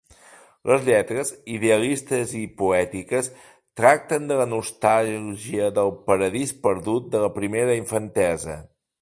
Les 0.69 0.85
lletres, 0.85 1.31
idealistes 1.57 2.33
i 2.39 2.41
poètiques, 2.61 3.29
tracten 3.83 4.25
de 4.33 4.39
la 4.41 4.49
nostàlgia 4.55 5.69
del 5.77 5.95
paradís 6.09 6.57
perdut 6.65 7.15
de 7.15 7.23
la 7.27 7.31
primera 7.39 7.79
infantesa. 7.85 8.59